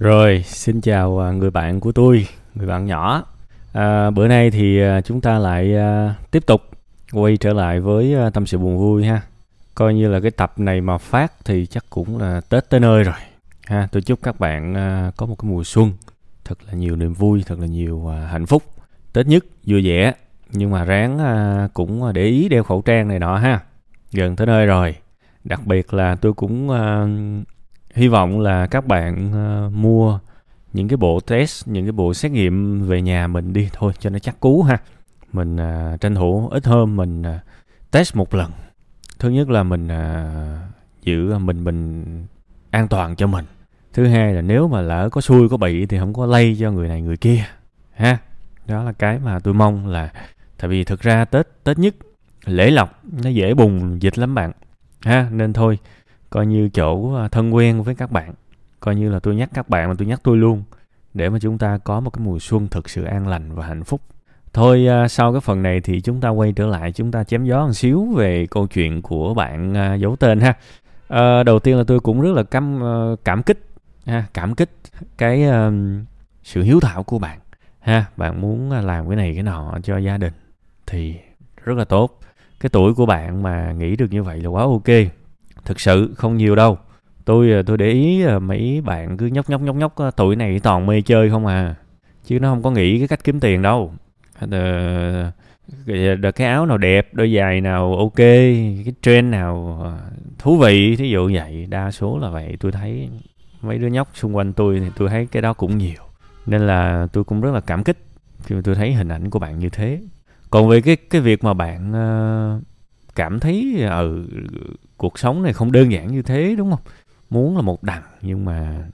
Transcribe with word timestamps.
Rồi, 0.00 0.42
xin 0.46 0.80
chào 0.80 1.18
à, 1.18 1.32
người 1.32 1.50
bạn 1.50 1.80
của 1.80 1.92
tôi, 1.92 2.26
người 2.54 2.66
bạn 2.66 2.86
nhỏ. 2.86 3.24
À, 3.72 4.10
bữa 4.10 4.28
nay 4.28 4.50
thì 4.50 4.80
à, 4.80 5.00
chúng 5.00 5.20
ta 5.20 5.38
lại 5.38 5.76
à, 5.76 6.14
tiếp 6.30 6.46
tục 6.46 6.62
quay 7.12 7.36
trở 7.36 7.52
lại 7.52 7.80
với 7.80 8.14
à, 8.14 8.30
tâm 8.30 8.46
sự 8.46 8.58
buồn 8.58 8.78
vui 8.78 9.04
ha. 9.04 9.22
Coi 9.74 9.94
như 9.94 10.08
là 10.08 10.20
cái 10.20 10.30
tập 10.30 10.52
này 10.56 10.80
mà 10.80 10.98
phát 10.98 11.32
thì 11.44 11.66
chắc 11.66 11.84
cũng 11.90 12.18
là 12.18 12.40
Tết 12.48 12.70
tới 12.70 12.80
nơi 12.80 13.02
rồi. 13.02 13.14
Ha, 13.66 13.88
tôi 13.92 14.02
chúc 14.02 14.18
các 14.22 14.40
bạn 14.40 14.74
à, 14.74 15.10
có 15.16 15.26
một 15.26 15.34
cái 15.34 15.50
mùa 15.50 15.64
xuân 15.64 15.92
thật 16.44 16.58
là 16.66 16.72
nhiều 16.72 16.96
niềm 16.96 17.12
vui, 17.12 17.42
thật 17.46 17.58
là 17.58 17.66
nhiều 17.66 18.12
à, 18.12 18.26
hạnh 18.26 18.46
phúc. 18.46 18.62
Tết 19.12 19.26
nhất 19.26 19.44
vui 19.66 19.82
vẻ, 19.86 20.12
nhưng 20.52 20.70
mà 20.70 20.84
ráng 20.84 21.18
à, 21.18 21.68
cũng 21.74 22.12
để 22.12 22.24
ý 22.24 22.48
đeo 22.48 22.62
khẩu 22.62 22.82
trang 22.82 23.08
này 23.08 23.18
nọ 23.18 23.36
ha. 23.36 23.60
Gần 24.12 24.36
tới 24.36 24.46
nơi 24.46 24.66
rồi. 24.66 24.96
Đặc 25.44 25.66
biệt 25.66 25.94
là 25.94 26.14
tôi 26.14 26.32
cũng 26.32 26.70
à, 26.70 27.06
hy 27.94 28.08
vọng 28.08 28.40
là 28.40 28.66
các 28.66 28.86
bạn 28.86 29.32
uh, 29.66 29.72
mua 29.72 30.18
những 30.72 30.88
cái 30.88 30.96
bộ 30.96 31.20
test 31.20 31.68
những 31.68 31.84
cái 31.84 31.92
bộ 31.92 32.14
xét 32.14 32.32
nghiệm 32.32 32.86
về 32.86 33.02
nhà 33.02 33.26
mình 33.26 33.52
đi 33.52 33.68
thôi 33.72 33.92
cho 33.98 34.10
nó 34.10 34.18
chắc 34.18 34.40
cú 34.40 34.62
ha. 34.62 34.78
Mình 35.32 35.56
uh, 35.56 36.00
tranh 36.00 36.14
thủ 36.14 36.48
ít 36.48 36.66
hôm 36.66 36.96
mình 36.96 37.22
uh, 37.22 37.40
test 37.90 38.16
một 38.16 38.34
lần. 38.34 38.50
Thứ 39.18 39.28
nhất 39.28 39.50
là 39.50 39.62
mình 39.62 39.86
uh, 39.86 41.02
giữ 41.02 41.38
mình 41.38 41.64
mình 41.64 42.04
an 42.70 42.88
toàn 42.88 43.16
cho 43.16 43.26
mình. 43.26 43.44
Thứ 43.92 44.06
hai 44.06 44.34
là 44.34 44.40
nếu 44.40 44.68
mà 44.68 44.80
lỡ 44.80 45.08
có 45.12 45.20
xui 45.20 45.48
có 45.48 45.56
bị 45.56 45.86
thì 45.86 45.98
không 45.98 46.12
có 46.12 46.26
lây 46.26 46.56
cho 46.60 46.72
người 46.72 46.88
này 46.88 47.02
người 47.02 47.16
kia 47.16 47.44
ha. 47.92 48.18
Đó 48.66 48.82
là 48.82 48.92
cái 48.92 49.18
mà 49.18 49.38
tôi 49.38 49.54
mong 49.54 49.86
là 49.86 50.12
tại 50.58 50.70
vì 50.70 50.84
thực 50.84 51.00
ra 51.00 51.24
tết 51.24 51.46
tết 51.64 51.78
nhất 51.78 51.94
lễ 52.44 52.70
lọc 52.70 53.00
nó 53.22 53.30
dễ 53.30 53.54
bùng 53.54 54.02
dịch 54.02 54.18
lắm 54.18 54.34
bạn 54.34 54.52
ha. 55.00 55.28
Nên 55.32 55.52
thôi 55.52 55.78
coi 56.30 56.46
như 56.46 56.68
chỗ 56.68 57.14
ờ, 57.14 57.28
thân 57.28 57.54
quen 57.54 57.82
với 57.82 57.94
các 57.94 58.10
bạn. 58.10 58.34
Coi 58.80 58.94
như 58.96 59.10
là 59.10 59.18
tôi 59.18 59.34
nhắc 59.34 59.50
các 59.54 59.68
bạn 59.68 59.88
mà 59.88 59.94
tôi 59.98 60.06
nhắc 60.08 60.20
tôi 60.22 60.36
luôn. 60.36 60.62
Để 61.14 61.28
mà 61.28 61.38
chúng 61.38 61.58
ta 61.58 61.78
có 61.78 62.00
một 62.00 62.10
cái 62.10 62.24
mùa 62.24 62.38
xuân 62.38 62.68
thực 62.68 62.88
sự 62.88 63.04
an 63.04 63.28
lành 63.28 63.54
và 63.54 63.66
hạnh 63.66 63.84
phúc. 63.84 64.00
Thôi 64.52 64.86
ờ, 64.86 65.08
sau 65.08 65.32
cái 65.32 65.40
phần 65.40 65.62
này 65.62 65.80
thì 65.80 66.00
chúng 66.00 66.20
ta 66.20 66.28
quay 66.28 66.52
trở 66.52 66.66
lại 66.66 66.92
chúng 66.92 67.12
ta 67.12 67.24
chém 67.24 67.44
gió 67.44 67.66
một 67.66 67.72
xíu 67.72 68.06
về 68.16 68.46
câu 68.50 68.66
chuyện 68.66 69.02
của 69.02 69.34
bạn 69.34 69.74
ờ, 69.74 69.94
giấu 69.94 70.16
tên 70.16 70.40
ha. 70.40 70.56
À, 71.08 71.42
đầu 71.42 71.58
tiên 71.58 71.76
là 71.78 71.84
tôi 71.86 72.00
cũng 72.00 72.20
rất 72.20 72.32
là 72.32 72.42
cảm 72.42 72.80
cảm 73.24 73.42
kích 73.42 73.66
ha 74.06 74.24
cảm 74.34 74.54
kích 74.54 74.70
cái 75.18 75.44
um, 75.44 76.04
sự 76.42 76.62
hiếu 76.62 76.80
thảo 76.80 77.02
của 77.02 77.18
bạn 77.18 77.38
ha. 77.80 78.04
Bạn 78.16 78.40
muốn 78.40 78.70
làm 78.70 79.08
cái 79.08 79.16
này 79.16 79.34
cái 79.34 79.42
nọ 79.42 79.78
cho 79.82 79.98
gia 79.98 80.18
đình 80.18 80.32
thì 80.86 81.14
rất 81.64 81.78
là 81.78 81.84
tốt. 81.84 82.20
Cái 82.60 82.70
tuổi 82.70 82.94
của 82.94 83.06
bạn 83.06 83.42
mà 83.42 83.72
nghĩ 83.72 83.96
được 83.96 84.12
như 84.12 84.22
vậy 84.22 84.40
là 84.40 84.48
quá 84.48 84.62
ok 84.62 85.19
thực 85.70 85.80
sự 85.80 86.14
không 86.16 86.36
nhiều 86.36 86.56
đâu. 86.56 86.78
Tôi 87.24 87.50
ờ, 87.50 87.62
tôi 87.62 87.78
để 87.78 87.88
ý 87.88 88.22
ờ, 88.22 88.38
mấy 88.38 88.80
bạn 88.84 89.16
cứ 89.16 89.26
nhóc 89.26 89.50
nhóc 89.50 89.60
nhóc 89.60 89.76
nhóc 89.76 89.96
ờ, 89.96 90.10
tuổi 90.10 90.36
này 90.36 90.60
toàn 90.62 90.86
mê 90.86 91.00
chơi 91.00 91.30
không 91.30 91.46
à. 91.46 91.74
Chứ 92.24 92.40
nó 92.40 92.50
không 92.50 92.62
có 92.62 92.70
nghĩ 92.70 92.98
cái 92.98 93.08
cách 93.08 93.24
kiếm 93.24 93.40
tiền 93.40 93.62
đâu. 93.62 93.92
Được 95.96 96.32
cái 96.34 96.46
áo 96.46 96.66
nào 96.66 96.78
đẹp 96.78 97.08
đôi 97.12 97.34
giày 97.36 97.60
nào 97.60 97.96
ok 97.96 98.16
cái 98.16 98.92
trend 99.02 99.32
nào 99.32 99.86
thú 100.38 100.56
vị 100.56 100.96
thí 100.96 101.10
dụ 101.10 101.30
vậy. 101.34 101.66
Đa 101.68 101.90
số 101.90 102.18
là 102.18 102.30
vậy. 102.30 102.56
Tôi 102.60 102.72
thấy 102.72 103.08
mấy 103.62 103.78
đứa 103.78 103.88
nhóc 103.88 104.08
xung 104.14 104.36
quanh 104.36 104.52
tôi 104.52 104.80
thì 104.80 104.86
tôi 104.96 105.08
thấy 105.08 105.26
cái 105.26 105.42
đó 105.42 105.52
cũng 105.52 105.78
nhiều. 105.78 106.02
Nên 106.46 106.66
là 106.66 107.06
tôi 107.12 107.24
cũng 107.24 107.40
rất 107.40 107.50
là 107.54 107.60
cảm 107.60 107.84
kích 107.84 107.98
khi 108.42 108.54
mà 108.54 108.60
tôi 108.64 108.74
thấy 108.74 108.92
hình 108.94 109.08
ảnh 109.08 109.30
của 109.30 109.38
bạn 109.38 109.58
như 109.58 109.68
thế. 109.68 110.00
Còn 110.50 110.68
về 110.68 110.80
cái 110.80 110.96
cái 110.96 111.20
việc 111.20 111.44
mà 111.44 111.54
bạn 111.54 111.90
uh, 111.90 112.62
cảm 113.16 113.40
thấy 113.40 113.82
ở 113.82 114.02
ừ, 114.02 114.24
cuộc 114.96 115.18
sống 115.18 115.42
này 115.42 115.52
không 115.52 115.72
đơn 115.72 115.92
giản 115.92 116.08
như 116.08 116.22
thế 116.22 116.54
đúng 116.58 116.70
không? 116.70 116.80
Muốn 117.30 117.56
là 117.56 117.62
một 117.62 117.82
đằng 117.82 118.02
nhưng 118.22 118.44
mà 118.44 118.84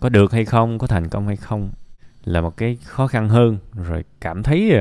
có 0.00 0.08
được 0.08 0.32
hay 0.32 0.44
không 0.44 0.78
có 0.78 0.86
thành 0.86 1.08
công 1.08 1.26
hay 1.26 1.36
không 1.36 1.70
là 2.24 2.40
một 2.40 2.56
cái 2.56 2.76
khó 2.84 3.06
khăn 3.06 3.28
hơn. 3.28 3.58
Rồi 3.74 4.04
cảm 4.20 4.42
thấy 4.42 4.72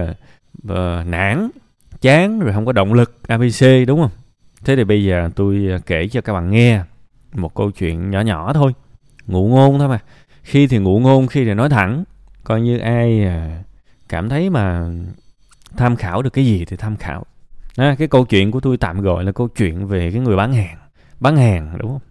uh, 0.67 1.07
nản 1.07 1.49
chán 2.01 2.39
rồi 2.39 2.53
không 2.53 2.65
có 2.65 2.71
động 2.71 2.93
lực 2.93 3.27
abc 3.27 3.65
đúng 3.87 4.01
không? 4.01 4.11
Thế 4.65 4.75
thì 4.75 4.83
bây 4.83 5.03
giờ 5.03 5.29
tôi 5.35 5.67
kể 5.85 6.07
cho 6.07 6.21
các 6.21 6.33
bạn 6.33 6.51
nghe 6.51 6.81
một 7.33 7.55
câu 7.55 7.71
chuyện 7.71 8.11
nhỏ 8.11 8.21
nhỏ 8.21 8.53
thôi. 8.53 8.73
Ngụ 9.27 9.47
ngôn 9.47 9.79
thôi 9.79 9.87
mà. 9.87 9.99
Khi 10.43 10.67
thì 10.67 10.77
ngụ 10.77 10.99
ngôn 10.99 11.27
khi 11.27 11.45
thì 11.45 11.53
nói 11.53 11.69
thẳng. 11.69 12.03
Coi 12.43 12.61
như 12.61 12.77
ai 12.77 13.27
cảm 14.09 14.29
thấy 14.29 14.49
mà 14.49 14.89
tham 15.77 15.95
khảo 15.95 16.21
được 16.21 16.33
cái 16.33 16.45
gì 16.45 16.65
thì 16.65 16.77
tham 16.77 16.95
khảo 16.97 17.25
à, 17.75 17.95
cái 17.99 18.07
câu 18.07 18.25
chuyện 18.25 18.51
của 18.51 18.59
tôi 18.59 18.77
tạm 18.77 19.01
gọi 19.01 19.23
là 19.23 19.31
câu 19.31 19.47
chuyện 19.47 19.87
về 19.87 20.11
cái 20.11 20.21
người 20.21 20.35
bán 20.35 20.53
hàng. 20.53 20.77
Bán 21.19 21.37
hàng 21.37 21.77
đúng 21.77 21.91
không? 21.91 22.01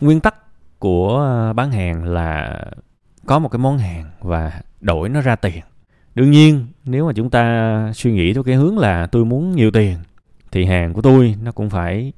Nguyên 0.00 0.20
tắc 0.20 0.34
của 0.78 1.18
ờ, 1.18 1.52
bán 1.52 1.72
hàng 1.72 2.04
là 2.04 2.60
có 3.26 3.38
một 3.38 3.48
cái 3.48 3.58
món 3.58 3.78
hàng 3.78 4.10
và 4.20 4.60
đổi 4.80 5.08
nó 5.08 5.20
ra 5.20 5.36
tiền. 5.36 5.62
Đương 6.14 6.30
nhiên 6.30 6.66
nếu 6.84 7.06
mà 7.06 7.12
chúng 7.12 7.30
ta 7.30 7.92
suy 7.94 8.12
nghĩ 8.12 8.34
theo 8.34 8.42
cái 8.42 8.54
hướng 8.54 8.78
là 8.78 9.06
tôi 9.06 9.24
muốn 9.24 9.52
nhiều 9.52 9.70
tiền 9.70 9.96
thì 10.52 10.64
hàng 10.64 10.94
của 10.94 11.02
tôi 11.02 11.34
nó 11.42 11.52
cũng 11.52 11.70
phải 11.70 12.12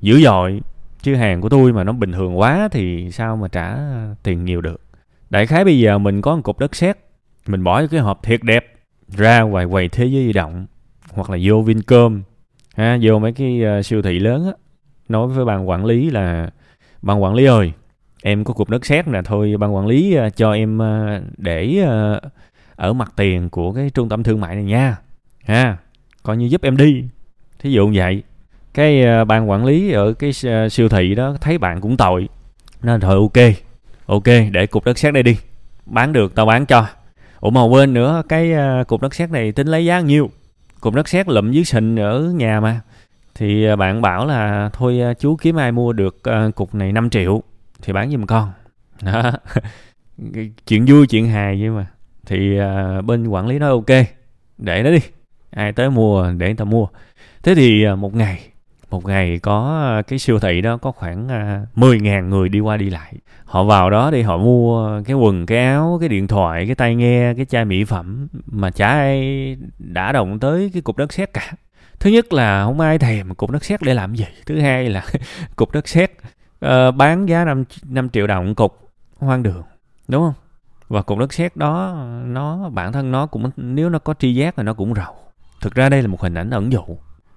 dữ 0.00 0.22
dội. 0.22 0.60
Chứ 1.02 1.14
hàng 1.14 1.40
của 1.40 1.48
tôi 1.48 1.72
mà 1.72 1.84
nó 1.84 1.92
bình 1.92 2.12
thường 2.12 2.38
quá 2.38 2.68
thì 2.72 3.10
sao 3.10 3.36
mà 3.36 3.48
trả 3.48 3.78
tiền 4.22 4.44
nhiều 4.44 4.60
được? 4.60 4.80
Đại 5.30 5.46
khái 5.46 5.64
bây 5.64 5.78
giờ 5.78 5.98
mình 5.98 6.22
có 6.22 6.36
một 6.36 6.42
cục 6.42 6.58
đất 6.58 6.76
sét 6.76 6.98
mình 7.46 7.64
bỏ 7.64 7.86
cái 7.86 8.00
hộp 8.00 8.22
thiệt 8.22 8.42
đẹp 8.42 8.74
ra 9.08 9.40
ngoài 9.40 9.66
quầy 9.70 9.88
thế 9.88 10.06
giới 10.06 10.26
di 10.26 10.32
động 10.32 10.66
hoặc 11.12 11.30
là 11.30 11.38
vô 11.42 11.62
vincom 11.62 12.22
ha 12.80 12.98
vô 13.02 13.18
mấy 13.18 13.32
cái 13.32 13.62
uh, 13.78 13.86
siêu 13.86 14.02
thị 14.02 14.18
lớn 14.18 14.46
á 14.46 14.52
nói 15.08 15.28
với 15.28 15.44
ban 15.44 15.68
quản 15.68 15.84
lý 15.84 16.10
là 16.10 16.50
ban 17.02 17.22
quản 17.22 17.34
lý 17.34 17.44
ơi 17.44 17.72
em 18.22 18.44
có 18.44 18.54
cục 18.54 18.70
đất 18.70 18.86
sét 18.86 19.08
nè 19.08 19.20
thôi 19.24 19.54
ban 19.58 19.74
quản 19.74 19.86
lý 19.86 20.18
uh, 20.26 20.36
cho 20.36 20.52
em 20.52 20.78
uh, 20.78 21.22
để 21.36 21.84
uh, 21.84 22.32
ở 22.76 22.92
mặt 22.92 23.12
tiền 23.16 23.48
của 23.50 23.72
cái 23.72 23.90
trung 23.90 24.08
tâm 24.08 24.22
thương 24.22 24.40
mại 24.40 24.54
này 24.54 24.64
nha. 24.64 24.96
Ha 25.44 25.76
coi 26.22 26.36
như 26.36 26.46
giúp 26.46 26.62
em 26.62 26.76
đi. 26.76 27.04
Thí 27.58 27.72
dụ 27.72 27.90
vậy. 27.94 28.22
Cái 28.74 29.04
uh, 29.22 29.26
ban 29.26 29.50
quản 29.50 29.64
lý 29.64 29.92
ở 29.92 30.12
cái 30.12 30.30
uh, 30.30 30.72
siêu 30.72 30.88
thị 30.88 31.14
đó 31.14 31.34
thấy 31.40 31.58
bạn 31.58 31.80
cũng 31.80 31.96
tội. 31.96 32.28
Nên 32.82 33.00
thôi 33.00 33.14
ok 33.14 33.54
ok 34.06 34.26
để 34.52 34.66
cục 34.66 34.84
đất 34.84 34.98
sét 34.98 35.14
đây 35.14 35.22
đi. 35.22 35.36
Bán 35.86 36.12
được 36.12 36.34
tao 36.34 36.46
bán 36.46 36.66
cho. 36.66 36.86
Ủa 37.40 37.50
mà 37.50 37.62
quên 37.64 37.94
nữa 37.94 38.22
cái 38.28 38.52
uh, 38.52 38.86
cục 38.86 39.02
đất 39.02 39.14
sét 39.14 39.30
này 39.30 39.52
tính 39.52 39.66
lấy 39.66 39.84
giá 39.84 40.00
nhiêu? 40.00 40.30
Cục 40.80 40.94
đất 40.94 41.08
sét 41.08 41.28
lụm 41.28 41.50
dưới 41.50 41.64
sình 41.64 41.96
ở 41.96 42.20
nhà 42.20 42.60
mà. 42.60 42.80
Thì 43.34 43.64
à, 43.64 43.76
bạn 43.76 44.02
bảo 44.02 44.26
là 44.26 44.70
thôi 44.72 45.00
à, 45.00 45.14
chú 45.14 45.36
kiếm 45.36 45.56
ai 45.56 45.72
mua 45.72 45.92
được 45.92 46.24
à, 46.24 46.48
cục 46.54 46.74
này 46.74 46.92
5 46.92 47.10
triệu 47.10 47.42
thì 47.82 47.92
bán 47.92 48.10
giùm 48.10 48.26
con. 48.26 48.50
Đó. 49.02 49.32
Chuyện 50.66 50.84
vui, 50.88 51.06
chuyện 51.06 51.28
hài 51.28 51.60
vậy 51.60 51.70
mà. 51.70 51.86
Thì 52.26 52.58
bên 53.04 53.26
quản 53.26 53.46
lý 53.46 53.58
nói 53.58 53.70
ok, 53.70 54.06
để 54.58 54.82
nó 54.82 54.90
đi. 54.90 54.98
Ai 55.50 55.72
tới 55.72 55.90
mua, 55.90 56.30
để 56.36 56.46
người 56.46 56.56
ta 56.56 56.64
mua. 56.64 56.86
Thế 57.42 57.54
thì 57.54 57.86
một 57.98 58.14
ngày 58.14 58.49
một 58.90 59.06
ngày 59.06 59.38
có 59.38 59.78
ờ, 59.96 60.02
cái 60.02 60.18
siêu 60.18 60.38
thị 60.38 60.60
đó 60.60 60.76
có 60.76 60.92
khoảng 60.92 61.28
ờ, 61.28 61.66
10.000 61.76 62.28
người 62.28 62.48
đi 62.48 62.60
qua 62.60 62.76
đi 62.76 62.90
lại. 62.90 63.14
Họ 63.44 63.64
vào 63.64 63.90
đó 63.90 64.10
đi 64.10 64.22
họ 64.22 64.36
mua 64.36 65.02
cái 65.02 65.16
quần 65.16 65.46
cái 65.46 65.58
áo 65.58 65.96
cái 66.00 66.08
điện 66.08 66.26
thoại 66.26 66.66
cái 66.66 66.74
tai 66.74 66.94
nghe 66.94 67.34
cái 67.34 67.44
chai 67.44 67.64
mỹ 67.64 67.84
phẩm 67.84 68.28
mà 68.46 68.70
chả 68.70 68.88
ai 68.88 69.56
đã 69.78 70.12
động 70.12 70.38
tới 70.38 70.70
cái 70.72 70.82
cục 70.82 70.96
đất 70.96 71.12
sét 71.12 71.32
cả. 71.32 71.52
Thứ 72.00 72.10
nhất 72.10 72.32
là 72.32 72.64
không 72.64 72.80
ai 72.80 72.98
thèm 72.98 73.34
cục 73.34 73.50
đất 73.50 73.64
sét 73.64 73.82
để 73.82 73.94
làm 73.94 74.14
gì. 74.14 74.26
Thứ 74.46 74.60
hai 74.60 74.88
là 74.88 75.04
cục 75.56 75.72
đất 75.72 75.88
sét 75.88 76.10
uh, 76.64 76.94
bán 76.96 77.28
giá 77.28 77.44
5, 77.44 77.64
5 77.84 78.08
triệu 78.08 78.26
đồng 78.26 78.54
cục 78.54 78.90
hoang 79.18 79.42
đường 79.42 79.62
đúng 80.08 80.22
không? 80.22 80.34
Và 80.88 81.02
cục 81.02 81.18
đất 81.18 81.32
sét 81.32 81.56
đó 81.56 82.04
nó 82.26 82.68
bản 82.68 82.92
thân 82.92 83.12
nó 83.12 83.26
cũng 83.26 83.50
nếu 83.56 83.88
nó 83.88 83.98
có 83.98 84.14
tri 84.14 84.34
giác 84.34 84.54
thì 84.56 84.62
nó 84.62 84.74
cũng 84.74 84.94
rầu. 84.94 85.14
Thực 85.60 85.74
ra 85.74 85.88
đây 85.88 86.02
là 86.02 86.08
một 86.08 86.20
hình 86.20 86.34
ảnh 86.34 86.50
ẩn 86.50 86.72
dụ 86.72 86.82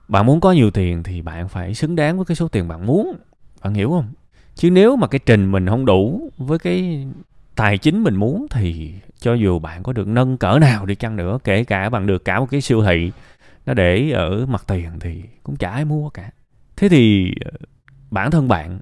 bạn 0.07 0.25
muốn 0.25 0.39
có 0.39 0.51
nhiều 0.51 0.71
tiền 0.71 1.03
thì 1.03 1.21
bạn 1.21 1.47
phải 1.47 1.73
xứng 1.73 1.95
đáng 1.95 2.17
với 2.17 2.25
cái 2.25 2.35
số 2.35 2.47
tiền 2.47 2.67
bạn 2.67 2.85
muốn. 2.85 3.15
Bạn 3.63 3.73
hiểu 3.73 3.89
không? 3.89 4.13
Chứ 4.55 4.71
nếu 4.71 4.95
mà 4.95 5.07
cái 5.07 5.19
trình 5.25 5.51
mình 5.51 5.67
không 5.67 5.85
đủ 5.85 6.29
với 6.37 6.59
cái 6.59 7.07
tài 7.55 7.77
chính 7.77 8.03
mình 8.03 8.15
muốn 8.15 8.47
thì 8.49 8.93
cho 9.19 9.33
dù 9.33 9.59
bạn 9.59 9.83
có 9.83 9.93
được 9.93 10.07
nâng 10.07 10.37
cỡ 10.37 10.59
nào 10.61 10.85
đi 10.85 10.95
chăng 10.95 11.15
nữa, 11.15 11.37
kể 11.43 11.63
cả 11.63 11.89
bạn 11.89 12.07
được 12.07 12.25
cả 12.25 12.39
một 12.39 12.45
cái 12.51 12.61
siêu 12.61 12.83
thị, 12.83 13.11
nó 13.65 13.73
để 13.73 14.11
ở 14.11 14.45
mặt 14.45 14.63
tiền 14.67 14.89
thì 14.99 15.23
cũng 15.43 15.55
chả 15.55 15.69
ai 15.69 15.85
mua 15.85 16.09
cả. 16.09 16.31
Thế 16.77 16.89
thì 16.89 17.33
ờ, 17.45 17.51
bản 18.11 18.31
thân 18.31 18.47
bạn, 18.47 18.79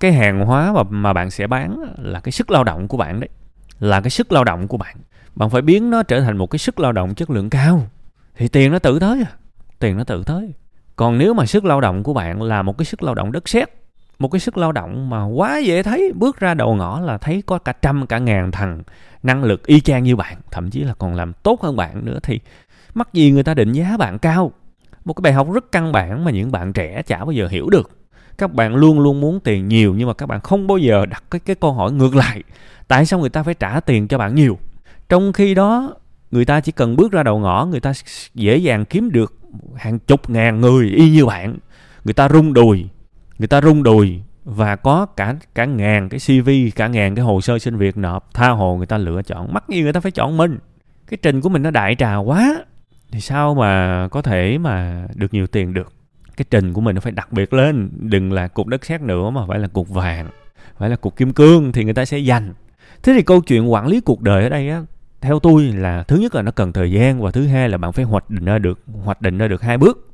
cái 0.00 0.12
hàng 0.12 0.44
hóa 0.44 0.72
mà 0.72 0.82
mà 0.82 1.12
bạn 1.12 1.30
sẽ 1.30 1.46
bán 1.46 1.94
là 1.98 2.20
cái 2.20 2.32
sức 2.32 2.50
lao 2.50 2.64
động 2.64 2.88
của 2.88 2.96
bạn 2.96 3.20
đấy, 3.20 3.28
là 3.78 4.00
cái 4.00 4.10
sức 4.10 4.32
lao 4.32 4.44
động 4.44 4.68
của 4.68 4.76
bạn. 4.76 4.96
Bạn 5.34 5.50
phải 5.50 5.62
biến 5.62 5.90
nó 5.90 6.02
trở 6.02 6.20
thành 6.20 6.36
một 6.36 6.46
cái 6.46 6.58
sức 6.58 6.80
lao 6.80 6.92
động 6.92 7.14
chất 7.14 7.30
lượng 7.30 7.50
cao. 7.50 7.86
Thì 8.36 8.48
tiền 8.48 8.72
nó 8.72 8.78
tự 8.78 8.98
tới 8.98 9.22
à 9.22 9.32
tiền 9.82 9.96
nó 9.96 10.04
tự 10.04 10.22
tới 10.26 10.54
còn 10.96 11.18
nếu 11.18 11.34
mà 11.34 11.46
sức 11.46 11.64
lao 11.64 11.80
động 11.80 12.02
của 12.02 12.12
bạn 12.12 12.42
là 12.42 12.62
một 12.62 12.78
cái 12.78 12.84
sức 12.84 13.02
lao 13.02 13.14
động 13.14 13.32
đất 13.32 13.48
sét, 13.48 13.68
một 14.18 14.28
cái 14.28 14.40
sức 14.40 14.56
lao 14.56 14.72
động 14.72 15.10
mà 15.10 15.24
quá 15.24 15.58
dễ 15.58 15.82
thấy, 15.82 16.12
bước 16.14 16.40
ra 16.40 16.54
đầu 16.54 16.74
ngõ 16.74 17.00
là 17.00 17.18
thấy 17.18 17.42
có 17.46 17.58
cả 17.58 17.72
trăm, 17.72 18.06
cả 18.06 18.18
ngàn 18.18 18.52
thằng 18.52 18.82
năng 19.22 19.44
lực 19.44 19.66
y 19.66 19.80
chang 19.80 20.04
như 20.04 20.16
bạn, 20.16 20.36
thậm 20.50 20.70
chí 20.70 20.80
là 20.80 20.94
còn 20.94 21.14
làm 21.14 21.32
tốt 21.32 21.62
hơn 21.62 21.76
bạn 21.76 22.04
nữa, 22.04 22.18
thì 22.22 22.40
mắc 22.94 23.12
gì 23.12 23.30
người 23.30 23.42
ta 23.42 23.54
định 23.54 23.72
giá 23.72 23.96
bạn 23.96 24.18
cao? 24.18 24.52
Một 25.04 25.14
cái 25.14 25.22
bài 25.22 25.32
học 25.32 25.52
rất 25.52 25.72
căn 25.72 25.92
bản 25.92 26.24
mà 26.24 26.30
những 26.30 26.52
bạn 26.52 26.72
trẻ 26.72 27.02
chả 27.06 27.18
bao 27.18 27.32
giờ 27.32 27.48
hiểu 27.48 27.70
được. 27.70 27.90
Các 28.38 28.52
bạn 28.52 28.74
luôn 28.74 29.00
luôn 29.00 29.20
muốn 29.20 29.40
tiền 29.40 29.68
nhiều 29.68 29.94
nhưng 29.94 30.08
mà 30.08 30.14
các 30.14 30.26
bạn 30.26 30.40
không 30.40 30.66
bao 30.66 30.78
giờ 30.78 31.06
đặt 31.06 31.24
cái 31.30 31.40
cái 31.40 31.56
câu 31.56 31.72
hỏi 31.72 31.92
ngược 31.92 32.14
lại. 32.14 32.42
Tại 32.88 33.06
sao 33.06 33.18
người 33.20 33.28
ta 33.28 33.42
phải 33.42 33.54
trả 33.54 33.80
tiền 33.80 34.08
cho 34.08 34.18
bạn 34.18 34.34
nhiều? 34.34 34.58
Trong 35.08 35.32
khi 35.32 35.54
đó, 35.54 35.94
người 36.30 36.44
ta 36.44 36.60
chỉ 36.60 36.72
cần 36.72 36.96
bước 36.96 37.12
ra 37.12 37.22
đầu 37.22 37.38
ngõ, 37.38 37.66
người 37.70 37.80
ta 37.80 37.92
dễ 38.34 38.56
dàng 38.56 38.84
kiếm 38.84 39.10
được 39.10 39.34
hàng 39.74 39.98
chục 39.98 40.30
ngàn 40.30 40.60
người 40.60 40.86
y 40.86 41.10
như 41.10 41.26
bạn. 41.26 41.56
Người 42.04 42.14
ta 42.14 42.28
rung 42.28 42.54
đùi, 42.54 42.88
người 43.38 43.48
ta 43.48 43.60
rung 43.60 43.82
đùi 43.82 44.20
và 44.44 44.76
có 44.76 45.06
cả 45.06 45.34
cả 45.54 45.64
ngàn 45.64 46.08
cái 46.08 46.20
CV 46.20 46.50
cả 46.76 46.86
ngàn 46.86 47.14
cái 47.14 47.24
hồ 47.24 47.40
sơ 47.40 47.58
xin 47.58 47.76
việc 47.76 47.96
nộp 47.96 48.34
tha 48.34 48.48
hồ 48.48 48.76
người 48.76 48.86
ta 48.86 48.98
lựa 48.98 49.22
chọn. 49.22 49.52
Mắc 49.52 49.64
gì 49.68 49.82
người 49.82 49.92
ta 49.92 50.00
phải 50.00 50.12
chọn 50.12 50.36
mình? 50.36 50.58
Cái 51.08 51.18
trình 51.22 51.40
của 51.40 51.48
mình 51.48 51.62
nó 51.62 51.70
đại 51.70 51.94
trà 51.98 52.16
quá. 52.16 52.64
Thì 53.10 53.20
sao 53.20 53.54
mà 53.54 54.08
có 54.08 54.22
thể 54.22 54.58
mà 54.58 55.06
được 55.14 55.34
nhiều 55.34 55.46
tiền 55.46 55.74
được? 55.74 55.92
Cái 56.36 56.44
trình 56.50 56.72
của 56.72 56.80
mình 56.80 56.94
nó 56.94 57.00
phải 57.00 57.12
đặc 57.12 57.32
biệt 57.32 57.52
lên. 57.52 57.90
Đừng 58.00 58.32
là 58.32 58.48
cục 58.48 58.66
đất 58.66 58.84
sét 58.84 59.00
nữa 59.00 59.30
mà 59.30 59.46
phải 59.46 59.58
là 59.58 59.68
cục 59.68 59.88
vàng, 59.88 60.28
phải 60.78 60.90
là 60.90 60.96
cục 60.96 61.16
kim 61.16 61.32
cương 61.32 61.72
thì 61.72 61.84
người 61.84 61.94
ta 61.94 62.04
sẽ 62.04 62.18
dành 62.18 62.52
thế 63.02 63.12
thì 63.12 63.22
câu 63.22 63.40
chuyện 63.40 63.72
quản 63.72 63.86
lý 63.86 64.00
cuộc 64.00 64.20
đời 64.20 64.42
ở 64.42 64.48
đây 64.48 64.68
á 64.68 64.82
theo 65.22 65.38
tôi 65.38 65.62
là 65.62 66.02
thứ 66.02 66.16
nhất 66.16 66.34
là 66.34 66.42
nó 66.42 66.50
cần 66.50 66.72
thời 66.72 66.92
gian 66.92 67.22
và 67.22 67.30
thứ 67.30 67.46
hai 67.46 67.68
là 67.68 67.78
bạn 67.78 67.92
phải 67.92 68.04
hoạch 68.04 68.30
định 68.30 68.44
ra 68.44 68.58
được, 68.58 68.80
hoạch 69.02 69.22
định 69.22 69.38
ra 69.38 69.48
được 69.48 69.62
hai 69.62 69.78
bước. 69.78 70.08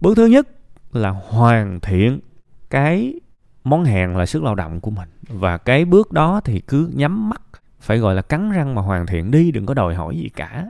Bước 0.00 0.16
thứ 0.16 0.26
nhất 0.26 0.48
là 0.92 1.10
hoàn 1.10 1.80
thiện 1.80 2.20
cái 2.70 3.20
món 3.64 3.84
hàng 3.84 4.16
là 4.16 4.26
sức 4.26 4.42
lao 4.42 4.54
động 4.54 4.80
của 4.80 4.90
mình. 4.90 5.08
Và 5.28 5.58
cái 5.58 5.84
bước 5.84 6.12
đó 6.12 6.40
thì 6.44 6.60
cứ 6.60 6.90
nhắm 6.94 7.30
mắt, 7.30 7.42
phải 7.80 7.98
gọi 7.98 8.14
là 8.14 8.22
cắn 8.22 8.50
răng 8.50 8.74
mà 8.74 8.82
hoàn 8.82 9.06
thiện 9.06 9.30
đi, 9.30 9.50
đừng 9.50 9.66
có 9.66 9.74
đòi 9.74 9.94
hỏi 9.94 10.16
gì 10.16 10.28
cả. 10.28 10.66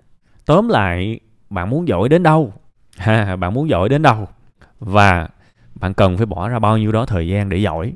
Tóm 0.46 0.68
lại, 0.68 1.20
bạn 1.50 1.70
muốn 1.70 1.88
giỏi 1.88 2.08
đến 2.08 2.22
đâu? 2.22 2.52
Ha, 2.96 3.36
bạn 3.36 3.54
muốn 3.54 3.68
giỏi 3.68 3.88
đến 3.88 4.02
đâu? 4.02 4.28
Và 4.80 5.28
bạn 5.74 5.94
cần 5.94 6.16
phải 6.16 6.26
bỏ 6.26 6.48
ra 6.48 6.58
bao 6.58 6.78
nhiêu 6.78 6.92
đó 6.92 7.06
thời 7.06 7.28
gian 7.28 7.48
để 7.48 7.56
giỏi? 7.56 7.92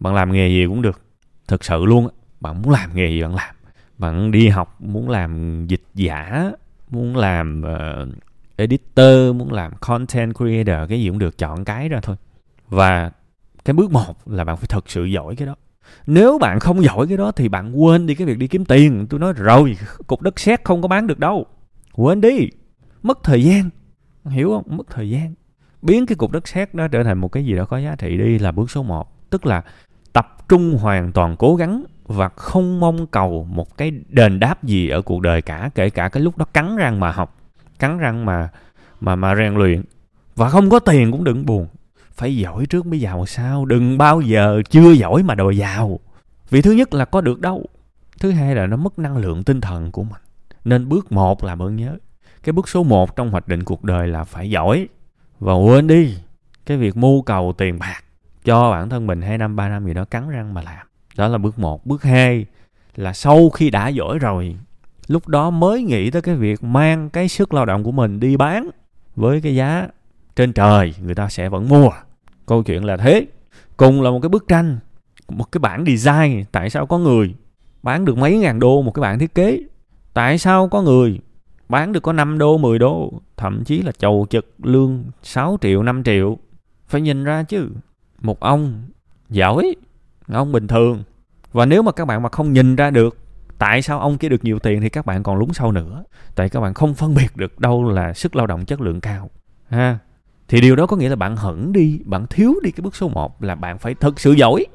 Bạn 0.00 0.14
làm 0.14 0.32
nghề 0.32 0.48
gì 0.48 0.66
cũng 0.66 0.82
được. 0.82 1.02
Thực 1.48 1.64
sự 1.64 1.84
luôn 1.84 2.08
bạn 2.40 2.62
muốn 2.62 2.72
làm 2.72 2.94
nghề 2.94 3.10
gì 3.10 3.22
bạn 3.22 3.34
làm 3.34 3.54
bạn 3.98 4.30
đi 4.30 4.48
học 4.48 4.80
muốn 4.80 5.10
làm 5.10 5.64
dịch 5.66 5.84
giả 5.94 6.50
muốn 6.90 7.16
làm 7.16 7.62
uh, 7.64 8.08
editor 8.56 9.36
muốn 9.36 9.52
làm 9.52 9.72
content 9.80 10.34
creator 10.34 10.88
cái 10.88 11.00
gì 11.00 11.08
cũng 11.08 11.18
được 11.18 11.38
chọn 11.38 11.64
cái 11.64 11.88
ra 11.88 12.00
thôi. 12.02 12.16
Và 12.68 13.10
cái 13.64 13.74
bước 13.74 13.90
một 13.92 14.28
là 14.28 14.44
bạn 14.44 14.56
phải 14.56 14.66
thật 14.68 14.90
sự 14.90 15.04
giỏi 15.04 15.36
cái 15.36 15.46
đó. 15.46 15.54
Nếu 16.06 16.38
bạn 16.38 16.60
không 16.60 16.84
giỏi 16.84 17.06
cái 17.08 17.16
đó 17.16 17.32
thì 17.32 17.48
bạn 17.48 17.82
quên 17.82 18.06
đi 18.06 18.14
cái 18.14 18.26
việc 18.26 18.38
đi 18.38 18.48
kiếm 18.48 18.64
tiền. 18.64 19.06
Tôi 19.10 19.20
nói 19.20 19.32
rồi 19.32 19.76
cục 20.06 20.22
đất 20.22 20.40
sét 20.40 20.64
không 20.64 20.82
có 20.82 20.88
bán 20.88 21.06
được 21.06 21.18
đâu. 21.18 21.46
Quên 21.92 22.20
đi. 22.20 22.48
Mất 23.02 23.18
thời 23.22 23.44
gian. 23.44 23.70
Hiểu 24.24 24.50
không? 24.50 24.76
Mất 24.76 24.86
thời 24.90 25.10
gian. 25.10 25.34
Biến 25.82 26.06
cái 26.06 26.16
cục 26.16 26.30
đất 26.30 26.48
sét 26.48 26.74
đó 26.74 26.88
trở 26.88 27.04
thành 27.04 27.18
một 27.18 27.28
cái 27.28 27.44
gì 27.44 27.56
đó 27.56 27.64
có 27.64 27.78
giá 27.78 27.96
trị 27.98 28.18
đi 28.18 28.38
là 28.38 28.52
bước 28.52 28.70
số 28.70 28.82
1 28.82 29.30
tức 29.30 29.46
là 29.46 29.62
tập 30.12 30.48
trung 30.48 30.78
hoàn 30.78 31.12
toàn 31.12 31.36
cố 31.36 31.56
gắng 31.56 31.84
và 32.04 32.28
không 32.28 32.80
mong 32.80 33.06
cầu 33.06 33.46
một 33.50 33.76
cái 33.76 33.92
đền 34.08 34.40
đáp 34.40 34.64
gì 34.64 34.88
ở 34.88 35.02
cuộc 35.02 35.20
đời 35.20 35.42
cả, 35.42 35.70
kể 35.74 35.90
cả 35.90 36.08
cái 36.08 36.22
lúc 36.22 36.38
đó 36.38 36.44
cắn 36.52 36.76
răng 36.76 37.00
mà 37.00 37.10
học, 37.12 37.36
cắn 37.78 37.98
răng 37.98 38.24
mà 38.24 38.48
mà 39.00 39.16
mà 39.16 39.34
rèn 39.34 39.54
luyện. 39.54 39.82
Và 40.36 40.48
không 40.48 40.70
có 40.70 40.78
tiền 40.78 41.12
cũng 41.12 41.24
đừng 41.24 41.46
buồn. 41.46 41.66
Phải 42.12 42.36
giỏi 42.36 42.66
trước 42.66 42.86
mới 42.86 43.00
giàu 43.00 43.26
sao? 43.26 43.64
Đừng 43.64 43.98
bao 43.98 44.20
giờ 44.20 44.62
chưa 44.70 44.92
giỏi 44.92 45.22
mà 45.22 45.34
đòi 45.34 45.56
giàu. 45.56 46.00
Vì 46.50 46.62
thứ 46.62 46.72
nhất 46.72 46.94
là 46.94 47.04
có 47.04 47.20
được 47.20 47.40
đâu. 47.40 47.66
Thứ 48.20 48.30
hai 48.30 48.54
là 48.54 48.66
nó 48.66 48.76
mất 48.76 48.98
năng 48.98 49.16
lượng 49.16 49.44
tinh 49.44 49.60
thần 49.60 49.92
của 49.92 50.02
mình. 50.02 50.20
Nên 50.64 50.88
bước 50.88 51.12
một 51.12 51.44
là 51.44 51.56
ơn 51.58 51.76
nhớ. 51.76 51.96
Cái 52.42 52.52
bước 52.52 52.68
số 52.68 52.82
một 52.82 53.16
trong 53.16 53.30
hoạch 53.30 53.48
định 53.48 53.64
cuộc 53.64 53.84
đời 53.84 54.08
là 54.08 54.24
phải 54.24 54.50
giỏi. 54.50 54.88
Và 55.40 55.54
quên 55.54 55.86
đi, 55.86 56.16
cái 56.66 56.76
việc 56.76 56.96
mưu 56.96 57.22
cầu 57.22 57.54
tiền 57.58 57.78
bạc 57.78 58.02
cho 58.44 58.70
bản 58.70 58.88
thân 58.88 59.06
mình 59.06 59.22
hai 59.22 59.38
năm, 59.38 59.56
ba 59.56 59.68
năm 59.68 59.86
gì 59.86 59.94
đó 59.94 60.04
cắn 60.04 60.28
răng 60.28 60.54
mà 60.54 60.62
làm 60.62 60.86
đó 61.16 61.28
là 61.28 61.38
bước 61.38 61.58
một. 61.58 61.86
Bước 61.86 62.02
hai 62.02 62.46
là 62.96 63.12
sau 63.12 63.50
khi 63.50 63.70
đã 63.70 63.88
giỏi 63.88 64.18
rồi, 64.18 64.56
lúc 65.06 65.28
đó 65.28 65.50
mới 65.50 65.82
nghĩ 65.82 66.10
tới 66.10 66.22
cái 66.22 66.34
việc 66.34 66.64
mang 66.64 67.10
cái 67.10 67.28
sức 67.28 67.54
lao 67.54 67.66
động 67.66 67.84
của 67.84 67.92
mình 67.92 68.20
đi 68.20 68.36
bán 68.36 68.70
với 69.16 69.40
cái 69.40 69.54
giá 69.54 69.88
trên 70.36 70.52
trời, 70.52 70.94
người 71.02 71.14
ta 71.14 71.28
sẽ 71.28 71.48
vẫn 71.48 71.68
mua. 71.68 71.90
Câu 72.46 72.62
chuyện 72.62 72.84
là 72.84 72.96
thế. 72.96 73.26
Cùng 73.76 74.02
là 74.02 74.10
một 74.10 74.20
cái 74.22 74.28
bức 74.28 74.48
tranh, 74.48 74.78
một 75.28 75.52
cái 75.52 75.58
bản 75.58 75.84
design. 75.86 76.44
Tại 76.52 76.70
sao 76.70 76.86
có 76.86 76.98
người 76.98 77.34
bán 77.82 78.04
được 78.04 78.16
mấy 78.16 78.38
ngàn 78.38 78.58
đô 78.58 78.82
một 78.82 78.90
cái 78.94 79.00
bản 79.00 79.18
thiết 79.18 79.34
kế? 79.34 79.60
Tại 80.14 80.38
sao 80.38 80.68
có 80.68 80.82
người 80.82 81.20
bán 81.68 81.92
được 81.92 82.02
có 82.02 82.12
5 82.12 82.38
đô 82.38 82.58
10 82.58 82.78
đô? 82.78 83.12
Thậm 83.36 83.64
chí 83.64 83.82
là 83.82 83.92
chầu 83.92 84.26
chực 84.30 84.54
lương 84.62 85.04
6 85.22 85.58
triệu 85.60 85.82
5 85.82 86.04
triệu. 86.04 86.38
Phải 86.86 87.00
nhìn 87.00 87.24
ra 87.24 87.42
chứ. 87.42 87.68
Một 88.20 88.40
ông 88.40 88.82
giỏi 89.28 89.74
ông 90.32 90.52
bình 90.52 90.68
thường. 90.68 91.02
Và 91.52 91.66
nếu 91.66 91.82
mà 91.82 91.92
các 91.92 92.04
bạn 92.04 92.22
mà 92.22 92.28
không 92.28 92.52
nhìn 92.52 92.76
ra 92.76 92.90
được 92.90 93.18
tại 93.58 93.82
sao 93.82 94.00
ông 94.00 94.18
kia 94.18 94.28
được 94.28 94.44
nhiều 94.44 94.58
tiền 94.58 94.80
thì 94.80 94.88
các 94.88 95.06
bạn 95.06 95.22
còn 95.22 95.36
lún 95.36 95.52
sâu 95.52 95.72
nữa. 95.72 96.04
Tại 96.34 96.48
các 96.48 96.60
bạn 96.60 96.74
không 96.74 96.94
phân 96.94 97.14
biệt 97.14 97.36
được 97.36 97.60
đâu 97.60 97.90
là 97.90 98.12
sức 98.12 98.36
lao 98.36 98.46
động 98.46 98.64
chất 98.64 98.80
lượng 98.80 99.00
cao 99.00 99.30
ha? 99.68 99.98
Thì 100.48 100.60
điều 100.60 100.76
đó 100.76 100.86
có 100.86 100.96
nghĩa 100.96 101.08
là 101.08 101.16
bạn 101.16 101.36
hẳn 101.36 101.72
đi 101.72 102.00
bạn 102.04 102.26
thiếu 102.26 102.54
đi 102.62 102.70
cái 102.70 102.82
bước 102.82 102.96
số 102.96 103.08
1 103.08 103.42
là 103.42 103.54
bạn 103.54 103.78
phải 103.78 103.94
thật 103.94 104.20
sự 104.20 104.32
giỏi. 104.32 104.66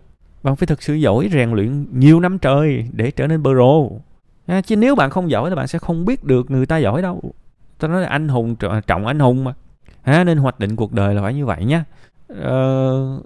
Bạn 0.44 0.56
phải 0.56 0.68
thật 0.68 0.84
sự 0.84 0.94
giỏi 0.94 1.30
rèn 1.32 1.52
luyện 1.52 2.00
nhiều 2.00 2.20
năm 2.20 2.40
trời 2.40 2.88
để 2.92 3.12
trở 3.12 3.28
nên 3.28 3.44
pro 3.44 3.84
ha? 4.48 4.62
chứ 4.62 4.76
nếu 4.76 4.96
bạn 4.96 5.10
không 5.10 5.32
giỏi 5.32 5.50
thì 5.50 5.56
bạn 5.56 5.68
sẽ 5.68 5.80
không 5.80 6.06
biết 6.06 6.24
được 6.24 6.52
người 6.52 6.66
ta 6.66 6.78
giỏi 6.78 7.02
đâu. 7.02 7.34
Tôi 7.78 7.90
nói 7.90 8.02
là 8.02 8.08
anh 8.08 8.28
hùng 8.28 8.56
trọng 8.88 9.08
anh 9.08 9.20
hùng 9.20 9.44
mà 9.44 9.54
ha? 10.02 10.24
nên 10.24 10.38
hoạch 10.38 10.60
định 10.60 10.76
cuộc 10.76 10.94
đời 10.94 11.16
là 11.16 11.22
phải 11.22 11.34
như 11.34 11.46
vậy 11.46 11.66
nhá. 11.66 11.84
Ờ, 12.28 13.22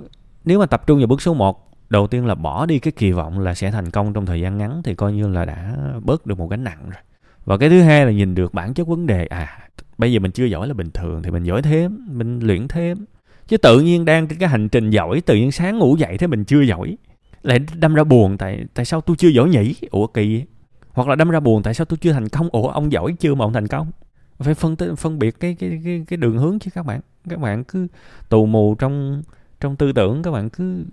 nếu 0.46 0.60
mà 0.60 0.66
tập 0.66 0.88
trung 0.88 0.98
vào 0.98 1.08
bước 1.08 1.22
số 1.22 1.34
1 1.34 1.71
đầu 1.92 2.08
tiên 2.08 2.26
là 2.26 2.36
bỏ 2.36 2.66
đi 2.66 2.80
cái 2.80 2.92
kỳ 2.92 3.12
vọng 3.12 3.40
là 3.40 3.54
sẽ 3.54 3.72
thành 3.72 3.92
công 3.92 4.14
trong 4.14 4.26
thời 4.26 4.42
gian 4.42 4.58
ngắn 4.58 4.82
thì 4.84 4.96
coi 4.96 5.14
như 5.14 5.28
là 5.28 5.46
đã 5.46 5.76
bớt 6.04 6.26
được 6.26 6.40
một 6.40 6.48
gánh 6.48 6.64
nặng 6.64 6.80
rồi. 6.84 7.02
Và 7.46 7.58
cái 7.58 7.70
thứ 7.70 7.82
hai 7.82 8.06
là 8.06 8.12
nhìn 8.12 8.36
được 8.36 8.54
bản 8.54 8.74
chất 8.74 8.88
vấn 8.88 9.08
đề. 9.08 9.26
À 9.26 9.58
bây 9.98 10.14
giờ 10.14 10.20
mình 10.20 10.32
chưa 10.32 10.46
giỏi 10.46 10.68
là 10.68 10.74
bình 10.74 10.92
thường 10.94 11.24
thì 11.24 11.32
mình 11.32 11.44
giỏi 11.44 11.62
thêm, 11.62 12.08
mình 12.08 12.40
luyện 12.40 12.68
thêm. 12.68 13.06
Chứ 13.48 13.58
tự 13.58 13.80
nhiên 13.80 14.06
đang 14.06 14.28
cái 14.28 14.50
hành 14.50 14.70
trình 14.70 14.90
giỏi, 14.90 15.22
tự 15.22 15.36
nhiên 15.36 15.52
sáng 15.52 15.80
ngủ 15.80 15.96
dậy 15.96 16.18
thế 16.18 16.28
mình 16.28 16.44
chưa 16.44 16.62
giỏi. 16.62 16.98
Lại 17.44 17.60
đâm 17.76 17.94
ra 17.94 18.04
buồn 18.04 18.38
tại 18.38 18.66
tại 18.74 18.86
sao 18.86 19.02
tôi 19.02 19.16
chưa 19.16 19.30
giỏi 19.30 19.50
nhỉ? 19.50 19.76
Ủa, 19.92 20.08
kỳ 20.08 20.44
hoặc 20.92 21.08
là 21.08 21.16
đâm 21.16 21.30
ra 21.30 21.40
buồn 21.40 21.64
tại 21.64 21.74
sao 21.74 21.86
tôi 21.86 21.98
chưa 21.98 22.14
thành 22.14 22.30
công? 22.30 22.50
Ủa, 22.52 22.68
ông 22.68 22.92
giỏi 22.92 23.16
chưa 23.20 23.36
mà 23.36 23.46
ông 23.46 23.54
thành 23.54 23.68
công? 23.68 23.92
Phải 24.40 24.54
phân 24.54 24.76
phân 24.98 25.20
biệt 25.20 25.40
cái 25.40 25.56
cái 25.60 25.82
cái 25.84 26.06
cái 26.08 26.18
đường 26.18 26.38
hướng 26.38 26.60
chứ 26.60 26.72
các 26.74 26.86
bạn. 26.86 27.02
Các 27.30 27.40
bạn 27.40 27.64
cứ 27.64 27.88
tù 28.30 28.46
mù 28.46 28.76
trong 28.76 29.22
trong 29.60 29.76
tư 29.76 29.92
tưởng, 29.92 30.24
các 30.24 30.32
bạn 30.32 30.50
cứ 30.50 30.86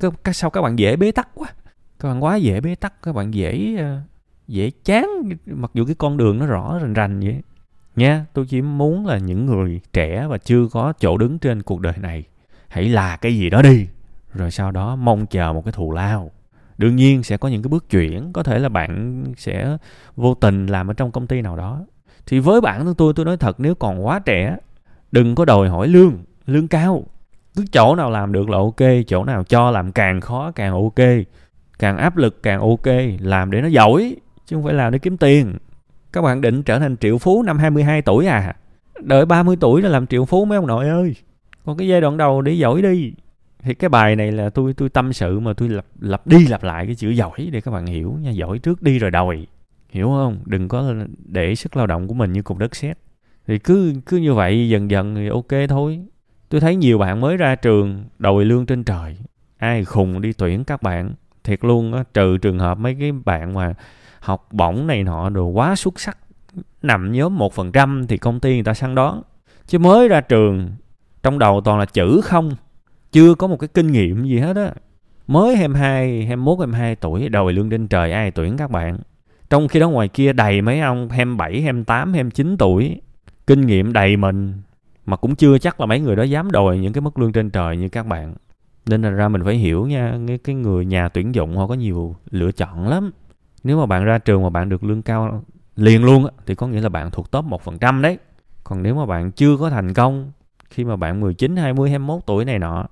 các, 0.00 0.36
sao 0.36 0.50
các 0.50 0.62
bạn 0.62 0.78
dễ 0.78 0.96
bế 0.96 1.12
tắc 1.12 1.28
quá. 1.34 1.48
Các 2.00 2.08
bạn 2.08 2.24
quá 2.24 2.36
dễ 2.36 2.60
bế 2.60 2.74
tắc 2.74 3.02
các 3.02 3.14
bạn 3.14 3.34
dễ 3.34 3.76
ờ, 3.78 4.00
dễ 4.48 4.70
chán 4.84 5.08
mặc 5.46 5.70
dù 5.74 5.84
cái 5.84 5.94
con 5.94 6.16
đường 6.16 6.38
nó 6.38 6.46
rõ 6.46 6.78
rành 6.78 6.92
rành 6.92 7.20
vậy. 7.20 7.42
Nha 7.96 8.26
tôi 8.32 8.46
chỉ 8.48 8.62
muốn 8.62 9.06
là 9.06 9.18
những 9.18 9.46
người 9.46 9.80
trẻ 9.92 10.26
và 10.26 10.38
chưa 10.38 10.68
có 10.72 10.92
chỗ 11.00 11.18
đứng 11.18 11.38
trên 11.38 11.62
cuộc 11.62 11.80
đời 11.80 11.94
này 12.00 12.24
hãy 12.68 12.88
là 12.88 13.16
cái 13.16 13.36
gì 13.36 13.50
đó 13.50 13.62
đi 13.62 13.86
rồi 14.34 14.50
sau 14.50 14.70
đó 14.70 14.96
mong 14.96 15.26
chờ 15.26 15.52
một 15.52 15.64
cái 15.64 15.72
thù 15.72 15.92
lao. 15.92 16.30
Đương 16.78 16.96
nhiên 16.96 17.22
sẽ 17.22 17.36
có 17.36 17.48
những 17.48 17.62
cái 17.62 17.68
bước 17.68 17.90
chuyển 17.90 18.32
có 18.32 18.42
thể 18.42 18.58
là 18.58 18.68
bạn 18.68 19.24
sẽ 19.36 19.76
vô 20.16 20.34
tình 20.34 20.66
làm 20.66 20.90
ở 20.90 20.94
trong 20.94 21.12
công 21.12 21.26
ty 21.26 21.42
nào 21.42 21.56
đó. 21.56 21.84
Thì 22.26 22.38
với 22.38 22.60
bản 22.60 22.84
thân 22.84 22.94
tôi 22.94 23.12
tôi 23.16 23.24
nói 23.24 23.36
thật 23.36 23.60
nếu 23.60 23.74
còn 23.74 24.06
quá 24.06 24.18
trẻ 24.18 24.56
đừng 25.12 25.34
có 25.34 25.44
đòi 25.44 25.68
hỏi 25.68 25.88
lương 25.88 26.18
lương 26.46 26.68
cao 26.68 27.04
cứ 27.56 27.64
chỗ 27.72 27.94
nào 27.94 28.10
làm 28.10 28.32
được 28.32 28.50
là 28.50 28.58
ok, 28.58 29.06
chỗ 29.06 29.24
nào 29.24 29.44
cho 29.44 29.70
làm 29.70 29.92
càng 29.92 30.20
khó 30.20 30.50
càng 30.50 30.72
ok. 30.72 31.06
Càng 31.78 31.96
áp 31.96 32.16
lực 32.16 32.42
càng 32.42 32.60
ok, 32.60 32.86
làm 33.20 33.50
để 33.50 33.60
nó 33.60 33.68
giỏi, 33.68 34.16
chứ 34.46 34.56
không 34.56 34.64
phải 34.64 34.74
làm 34.74 34.92
để 34.92 34.98
kiếm 34.98 35.16
tiền. 35.16 35.56
Các 36.12 36.22
bạn 36.22 36.40
định 36.40 36.62
trở 36.62 36.78
thành 36.78 36.96
triệu 36.96 37.18
phú 37.18 37.42
năm 37.42 37.58
22 37.58 38.02
tuổi 38.02 38.26
à? 38.26 38.56
Đợi 39.00 39.26
30 39.26 39.56
tuổi 39.60 39.82
là 39.82 39.88
làm 39.88 40.06
triệu 40.06 40.24
phú 40.24 40.44
mấy 40.44 40.56
ông 40.56 40.66
nội 40.66 40.88
ơi. 40.88 41.14
Còn 41.64 41.76
cái 41.76 41.88
giai 41.88 42.00
đoạn 42.00 42.16
đầu 42.16 42.42
để 42.42 42.52
giỏi 42.52 42.82
đi. 42.82 43.12
Thì 43.62 43.74
cái 43.74 43.88
bài 43.88 44.16
này 44.16 44.32
là 44.32 44.50
tôi 44.50 44.74
tôi 44.74 44.88
tâm 44.88 45.12
sự 45.12 45.40
mà 45.40 45.52
tôi 45.52 45.68
lặp 45.68 45.86
lặp 46.00 46.26
đi 46.26 46.46
lặp 46.46 46.62
lại 46.62 46.86
cái 46.86 46.94
chữ 46.94 47.10
giỏi 47.10 47.48
để 47.52 47.60
các 47.60 47.70
bạn 47.70 47.86
hiểu 47.86 48.18
nha. 48.20 48.30
Giỏi 48.30 48.58
trước 48.58 48.82
đi 48.82 48.98
rồi 48.98 49.10
đòi. 49.10 49.46
Hiểu 49.90 50.06
không? 50.08 50.38
Đừng 50.44 50.68
có 50.68 50.94
để 51.24 51.54
sức 51.54 51.76
lao 51.76 51.86
động 51.86 52.08
của 52.08 52.14
mình 52.14 52.32
như 52.32 52.42
cục 52.42 52.58
đất 52.58 52.76
sét. 52.76 52.98
Thì 53.46 53.58
cứ 53.58 53.94
cứ 54.06 54.16
như 54.16 54.34
vậy, 54.34 54.68
dần 54.68 54.90
dần 54.90 55.14
thì 55.14 55.28
ok 55.28 55.68
thôi 55.68 56.00
tôi 56.48 56.60
thấy 56.60 56.76
nhiều 56.76 56.98
bạn 56.98 57.20
mới 57.20 57.36
ra 57.36 57.54
trường 57.54 58.04
đòi 58.18 58.44
lương 58.44 58.66
trên 58.66 58.84
trời. 58.84 59.16
Ai 59.58 59.84
khùng 59.84 60.20
đi 60.20 60.32
tuyển 60.32 60.64
các 60.64 60.82
bạn. 60.82 61.14
Thiệt 61.44 61.64
luôn 61.64 61.92
á 61.92 62.04
trừ 62.14 62.38
trường 62.38 62.58
hợp 62.58 62.78
mấy 62.78 62.96
cái 63.00 63.12
bạn 63.12 63.54
mà 63.54 63.74
học 64.20 64.48
bổng 64.52 64.86
này 64.86 65.02
nọ 65.02 65.28
đồ 65.28 65.46
quá 65.46 65.76
xuất 65.76 66.00
sắc 66.00 66.18
nằm 66.82 67.12
nhóm 67.12 67.38
một 67.38 67.52
phần 67.52 67.72
trăm 67.72 68.06
thì 68.08 68.16
công 68.16 68.40
ty 68.40 68.54
người 68.54 68.64
ta 68.64 68.74
săn 68.74 68.94
đón. 68.94 69.22
Chứ 69.66 69.78
mới 69.78 70.08
ra 70.08 70.20
trường 70.20 70.70
trong 71.22 71.38
đầu 71.38 71.60
toàn 71.60 71.78
là 71.78 71.84
chữ 71.84 72.20
không. 72.24 72.56
Chưa 73.12 73.34
có 73.34 73.46
một 73.46 73.56
cái 73.56 73.68
kinh 73.74 73.92
nghiệm 73.92 74.24
gì 74.24 74.38
hết 74.38 74.56
á. 74.56 74.70
Mới 75.26 75.56
22, 75.56 76.26
21, 76.26 76.58
22 76.58 76.96
tuổi 76.96 77.28
đòi 77.28 77.52
lương 77.52 77.70
trên 77.70 77.88
trời 77.88 78.12
ai 78.12 78.30
tuyển 78.30 78.56
các 78.56 78.70
bạn? 78.70 78.98
Trong 79.50 79.68
khi 79.68 79.80
đó 79.80 79.90
ngoài 79.90 80.08
kia 80.08 80.32
đầy 80.32 80.62
mấy 80.62 80.80
ông 80.80 81.08
27, 81.08 81.62
28, 81.62 82.12
29 82.12 82.56
tuổi 82.58 83.00
kinh 83.46 83.66
nghiệm 83.66 83.92
đầy 83.92 84.16
mình 84.16 84.54
mà 85.06 85.16
cũng 85.16 85.36
chưa 85.36 85.58
chắc 85.58 85.80
là 85.80 85.86
mấy 85.86 86.00
người 86.00 86.16
đó 86.16 86.22
dám 86.22 86.50
đòi 86.50 86.78
những 86.78 86.92
cái 86.92 87.00
mức 87.00 87.18
lương 87.18 87.32
trên 87.32 87.50
trời 87.50 87.76
như 87.76 87.88
các 87.88 88.06
bạn. 88.06 88.34
Nên 88.86 89.02
là 89.02 89.10
ra 89.10 89.28
mình 89.28 89.44
phải 89.44 89.54
hiểu 89.54 89.86
nha 89.86 90.18
cái, 90.28 90.38
cái 90.38 90.54
người 90.54 90.84
nhà 90.84 91.08
tuyển 91.08 91.34
dụng 91.34 91.56
họ 91.56 91.66
có 91.66 91.74
nhiều 91.74 92.16
lựa 92.30 92.52
chọn 92.52 92.88
lắm. 92.88 93.10
Nếu 93.64 93.78
mà 93.80 93.86
bạn 93.86 94.04
ra 94.04 94.18
trường 94.18 94.42
mà 94.42 94.50
bạn 94.50 94.68
được 94.68 94.84
lương 94.84 95.02
cao 95.02 95.44
liền 95.76 96.04
luôn 96.04 96.26
thì 96.46 96.54
có 96.54 96.66
nghĩa 96.66 96.80
là 96.80 96.88
bạn 96.88 97.10
thuộc 97.10 97.30
top 97.30 97.44
một 97.44 97.62
phần 97.62 97.78
trăm 97.78 98.02
đấy. 98.02 98.18
Còn 98.64 98.82
nếu 98.82 98.94
mà 98.94 99.06
bạn 99.06 99.32
chưa 99.32 99.56
có 99.56 99.70
thành 99.70 99.94
công 99.94 100.32
khi 100.70 100.84
mà 100.84 100.96
bạn 100.96 101.20
19, 101.20 101.56
20, 101.56 101.90
21 101.90 102.20
tuổi 102.26 102.44
này 102.44 102.58
nọ 102.58 102.86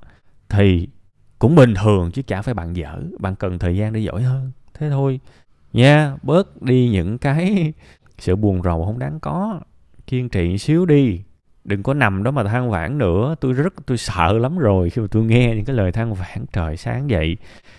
thì 0.48 0.88
cũng 1.38 1.54
bình 1.54 1.74
thường 1.74 2.10
chứ 2.10 2.22
chả 2.22 2.42
phải 2.42 2.54
bạn 2.54 2.76
dở. 2.76 3.02
Bạn 3.18 3.34
cần 3.36 3.58
thời 3.58 3.76
gian 3.76 3.92
để 3.92 4.00
giỏi 4.00 4.22
hơn. 4.22 4.50
Thế 4.74 4.90
thôi. 4.90 5.20
Nha 5.72 6.16
bớt 6.22 6.62
đi 6.62 6.88
những 6.88 7.18
cái 7.18 7.72
sự 8.18 8.36
buồn 8.36 8.62
rầu 8.62 8.84
không 8.84 8.98
đáng 8.98 9.20
có. 9.20 9.60
Kiên 10.06 10.28
trì 10.28 10.58
xíu 10.58 10.86
đi 10.86 11.20
đừng 11.64 11.82
có 11.82 11.94
nằm 11.94 12.22
đó 12.22 12.30
mà 12.30 12.44
than 12.44 12.70
vãn 12.70 12.98
nữa. 12.98 13.34
Tôi 13.40 13.52
rất, 13.52 13.74
tôi 13.86 13.96
sợ 13.98 14.32
lắm 14.32 14.58
rồi 14.58 14.90
khi 14.90 15.02
mà 15.02 15.08
tôi 15.10 15.24
nghe 15.24 15.54
những 15.56 15.64
cái 15.64 15.76
lời 15.76 15.92
than 15.92 16.14
vãn 16.14 16.46
trời 16.52 16.76
sáng 16.76 17.10
dậy. 17.10 17.36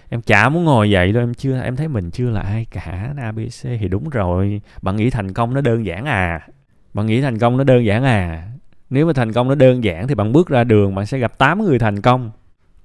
Em 0.10 0.22
chả 0.22 0.50
muốn 0.50 0.64
ngồi 0.64 0.90
dậy 0.90 1.12
đâu, 1.12 1.24
em 1.24 1.34
chưa, 1.34 1.62
em 1.62 1.76
thấy 1.76 1.88
mình 1.88 2.12
chưa 2.12 2.30
là 2.30 2.42
ai 2.42 2.66
cả 2.72 3.14
abc 3.18 3.64
thì 3.64 3.88
đúng 3.88 4.10
rồi. 4.10 4.62
Bạn 4.82 4.96
nghĩ 4.96 5.10
thành 5.10 5.34
công 5.34 5.54
nó 5.54 5.62
đơn 5.62 5.86
giản 5.86 6.06
à. 6.06 6.48
Bạn 6.94 7.06
nghĩ 7.06 7.22
thành 7.22 7.40
công 7.40 7.58
nó 7.58 7.64
đơn 7.64 7.86
giản 7.86 8.04
à. 8.04 8.48
Nếu 8.90 9.06
mà 9.08 9.14
thành 9.14 9.34
công 9.34 9.48
nó 9.48 9.56
đơn 9.56 9.84
giản 9.84 10.08
thì 10.08 10.16
bạn 10.16 10.32
bước 10.32 10.48
ra 10.48 10.64
đường, 10.64 10.96
bạn 10.96 11.06
sẽ 11.06 11.18
gặp 11.18 11.38
8 11.38 11.64
người 11.64 11.80
thành 11.80 12.02
công 12.02 12.32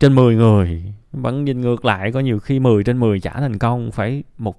trên 0.01 0.15
10 0.15 0.37
người. 0.37 0.83
Bạn 1.13 1.45
nhìn 1.45 1.61
ngược 1.61 1.85
lại, 1.85 2.13
có 2.13 2.21
nhiều 2.21 2.39
khi 2.39 2.59
10 2.59 2.85
trên 2.85 3.01
10 3.01 3.21
chả 3.21 3.33
thành 3.33 3.59
công, 3.59 3.91
phải 3.93 4.23
một 4.39 4.57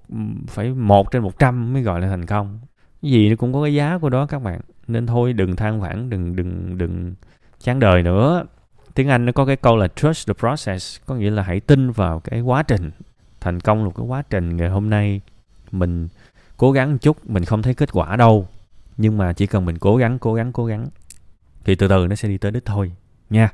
phải 0.48 0.70
một 0.70 1.12
trên 1.12 1.22
100 1.22 1.74
mới 1.74 1.84
gọi 1.84 2.02
là 2.02 2.08
thành 2.08 2.26
công 2.26 2.60
gì 3.02 3.30
nó 3.30 3.36
cũng 3.36 3.54
có 3.54 3.64
cái 3.64 3.74
giá 3.74 3.98
của 3.98 4.10
đó 4.10 4.26
các 4.26 4.40
bạn. 4.40 4.62
Nên 4.88 5.08
thôi, 5.08 5.34
đừng 5.34 5.56
than 5.56 5.82
vãn, 5.82 6.10
đừng 6.10 6.36
đừng 6.36 6.78
đừng 6.78 7.14
chán 7.60 7.80
đời 7.80 8.04
nữa. 8.04 8.44
Tiếng 8.94 9.10
anh 9.10 9.26
nó 9.26 9.32
có 9.32 9.46
cái 9.46 9.56
câu 9.56 9.78
là 9.78 9.88
trust 9.88 10.28
the 10.28 10.34
process 10.34 11.00
có 11.06 11.16
nghĩa 11.16 11.30
là 11.30 11.44
hãy 11.44 11.60
tin 11.60 11.92
vào 11.92 12.20
cái 12.20 12.42
quá 12.42 12.64
trình. 12.64 12.92
Thành 13.42 13.60
công 13.60 13.86
là 13.86 13.90
cái 13.96 14.06
quá 14.06 14.24
trình. 14.30 14.58
Ngày 14.58 14.70
hôm 14.70 14.90
nay 14.90 15.22
mình 15.72 16.08
cố 16.58 16.72
gắng 16.72 16.92
một 16.92 16.98
chút, 17.02 17.26
mình 17.26 17.46
không 17.46 17.62
thấy 17.62 17.74
kết 17.74 17.90
quả 17.94 18.16
đâu. 18.16 18.48
Nhưng 18.98 19.18
mà 19.18 19.34
chỉ 19.34 19.48
cần 19.48 19.66
mình 19.66 19.78
cố 19.78 19.98
gắng 19.98 20.20
cố 20.20 20.34
gắng 20.34 20.52
cố 20.52 20.66
gắng, 20.66 20.88
thì 21.64 21.76
từ 21.76 21.88
từ 21.88 22.08
nó 22.08 22.16
sẽ 22.16 22.30
đi 22.30 22.38
tới 22.38 22.52
đích 22.52 22.66
thôi, 22.66 22.92
nha. 23.30 23.50